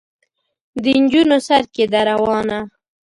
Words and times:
د 0.81 0.83
نجونو 1.01 1.37
سر 1.47 1.63
کې 1.73 1.85
ده 1.91 1.99
روانه. 2.09 2.59